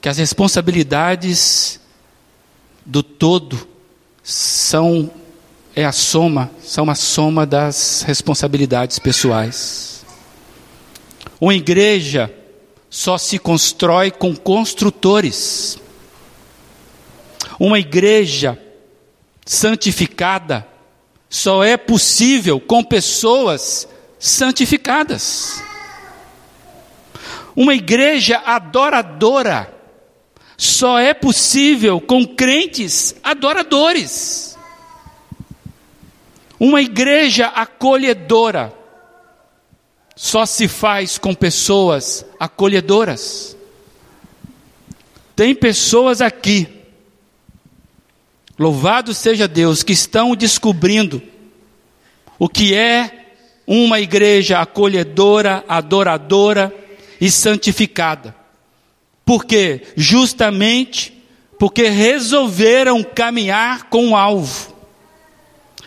[0.00, 1.80] que as responsabilidades
[2.84, 3.68] do todo
[4.22, 5.10] são
[5.76, 10.04] é a soma, são a soma das responsabilidades pessoais.
[11.40, 12.34] Uma igreja
[12.90, 15.78] só se constrói com construtores.
[17.60, 18.60] Uma igreja
[19.44, 20.66] santificada
[21.28, 25.62] só é possível com pessoas santificadas.
[27.54, 29.74] Uma igreja adoradora
[30.56, 34.56] só é possível com crentes adoradores.
[36.58, 38.72] Uma igreja acolhedora
[40.16, 43.56] só se faz com pessoas acolhedoras.
[45.36, 46.77] Tem pessoas aqui
[48.58, 51.22] Louvado seja Deus que estão descobrindo
[52.38, 53.26] o que é
[53.66, 56.74] uma igreja acolhedora, adoradora
[57.20, 58.34] e santificada.
[59.24, 59.82] Por quê?
[59.96, 61.12] Justamente
[61.58, 64.74] porque resolveram caminhar com o alvo.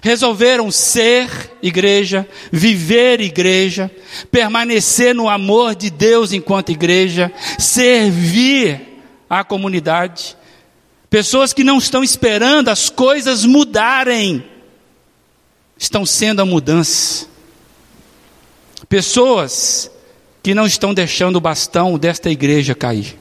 [0.02, 1.30] Resolveram ser
[1.62, 3.92] igreja, viver igreja,
[4.32, 10.38] permanecer no amor de Deus enquanto igreja, servir a comunidade
[11.12, 14.46] Pessoas que não estão esperando as coisas mudarem,
[15.78, 17.28] estão sendo a mudança.
[18.88, 19.92] Pessoas
[20.42, 23.20] que não estão deixando o bastão desta igreja cair.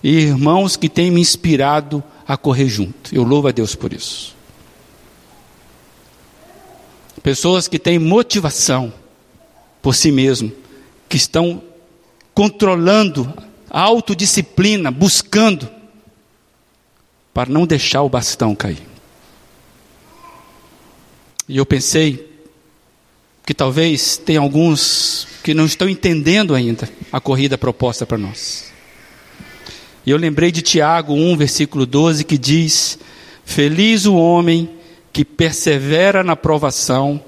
[0.00, 3.12] E irmãos que têm me inspirado a correr junto.
[3.12, 4.36] Eu louvo a Deus por isso.
[7.20, 8.92] Pessoas que têm motivação
[9.82, 10.52] por si mesmo,
[11.08, 11.60] que estão
[12.32, 13.34] controlando
[13.74, 15.68] autodisciplina, buscando,
[17.32, 18.82] para não deixar o bastão cair.
[21.48, 22.30] E eu pensei
[23.44, 28.72] que talvez tenha alguns que não estão entendendo ainda a corrida proposta para nós.
[30.06, 32.98] E eu lembrei de Tiago 1, versículo 12, que diz:
[33.44, 34.70] Feliz o homem
[35.12, 37.22] que persevera na provação,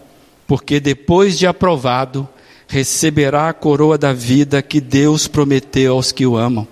[0.46, 2.28] porque depois de aprovado,
[2.68, 6.66] receberá a coroa da vida que Deus prometeu aos que o amam.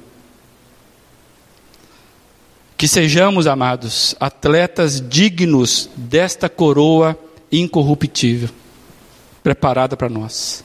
[2.77, 7.19] Que sejamos, amados, atletas dignos desta coroa
[7.51, 8.51] incorruptível,
[9.43, 10.65] preparada para nós.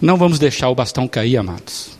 [0.00, 1.96] Não vamos deixar o bastão cair, amados.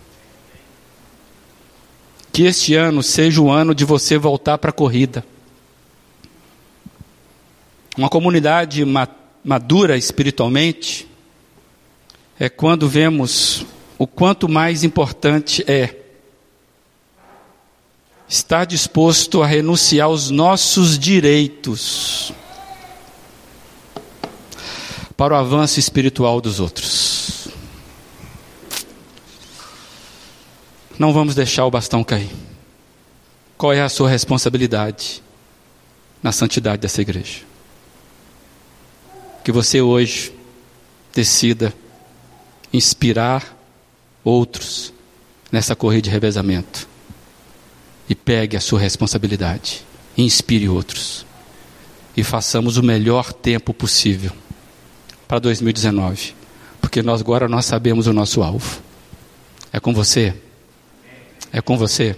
[2.32, 5.24] Que este ano seja o ano de você voltar para a corrida.
[7.96, 8.84] Uma comunidade
[9.44, 11.08] madura espiritualmente
[12.38, 13.64] é quando vemos
[13.98, 15.96] o quanto mais importante é
[18.28, 22.32] estar disposto a renunciar aos nossos direitos
[25.16, 27.48] para o avanço espiritual dos outros.
[30.98, 32.30] Não vamos deixar o bastão cair.
[33.56, 35.22] Qual é a sua responsabilidade?
[36.24, 37.40] na santidade dessa igreja.
[39.44, 40.32] Que você hoje
[41.12, 41.70] decida
[42.74, 43.56] inspirar
[44.24, 44.92] outros
[45.52, 46.88] nessa corrida de revezamento.
[48.08, 49.82] E pegue a sua responsabilidade.
[50.18, 51.24] Inspire outros.
[52.16, 54.32] E façamos o melhor tempo possível
[55.28, 56.34] para 2019.
[56.80, 58.82] Porque nós agora nós sabemos o nosso alvo.
[59.72, 60.34] É com você?
[61.52, 62.16] É com você?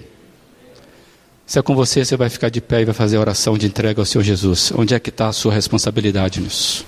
[1.47, 3.67] Se é com você, você vai ficar de pé e vai fazer a oração de
[3.67, 4.73] entrega ao Senhor Jesus.
[4.75, 6.85] Onde é que está a sua responsabilidade nisso?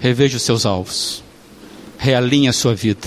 [0.00, 1.22] Reveja os seus alvos.
[2.02, 3.06] Realinhe a sua vida.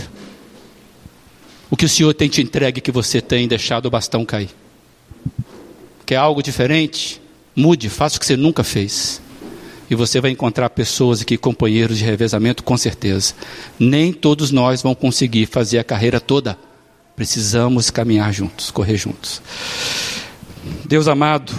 [1.70, 4.52] O que o Senhor tem te entregue que você tem deixado o bastão cair?
[6.06, 7.22] Quer algo diferente?
[7.54, 9.22] Mude, faça o que você nunca fez.
[9.90, 13.34] E você vai encontrar pessoas aqui, companheiros de revezamento, com certeza.
[13.78, 16.58] Nem todos nós vamos conseguir fazer a carreira toda.
[17.18, 19.42] Precisamos caminhar juntos, correr juntos.
[20.86, 21.52] Deus amado,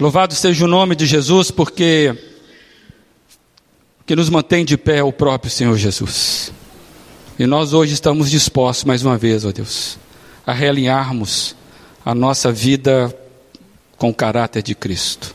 [0.00, 2.29] louvado seja o nome de Jesus, porque
[4.10, 6.52] que nos mantém de pé o próprio Senhor Jesus.
[7.38, 10.00] E nós hoje estamos dispostos, mais uma vez, ó Deus,
[10.44, 11.54] a realinharmos
[12.04, 13.16] a nossa vida
[13.96, 15.32] com o caráter de Cristo.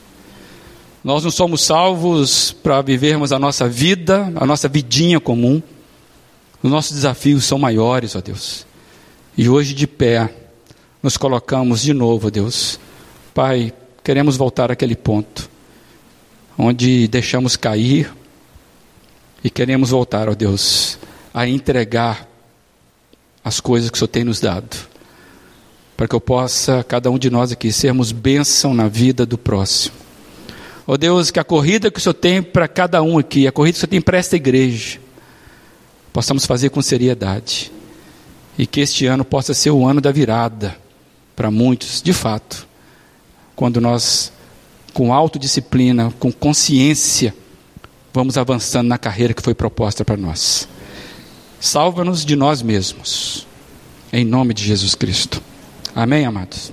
[1.01, 5.63] Nós não somos salvos para vivermos a nossa vida, a nossa vidinha comum.
[6.61, 8.67] Os nossos desafios são maiores, ó Deus.
[9.37, 10.29] E hoje de pé,
[11.01, 12.77] nos colocamos de novo, Deus.
[13.33, 13.71] Pai,
[14.03, 15.49] queremos voltar àquele ponto
[16.57, 18.13] onde deixamos cair
[19.45, 20.97] e queremos voltar, ó Deus,
[21.31, 22.27] a entregar
[23.43, 24.75] as coisas que o Senhor tem nos dado,
[25.95, 29.93] para que eu possa, cada um de nós aqui, sermos bênção na vida do próximo.
[30.87, 33.73] Ó Deus, que a corrida que o Senhor tem para cada um aqui, a corrida
[33.73, 34.99] que o Senhor tem para esta igreja,
[36.11, 37.71] possamos fazer com seriedade.
[38.57, 40.75] E que este ano possa ser o ano da virada
[41.35, 42.67] para muitos, de fato,
[43.55, 44.31] quando nós,
[44.91, 47.31] com autodisciplina, com consciência,
[48.15, 50.69] vamos avançando na carreira que foi proposta para nós.
[51.59, 53.45] Salva-nos de nós mesmos,
[54.11, 55.41] em nome de Jesus Cristo.
[55.93, 56.71] Amém, amados?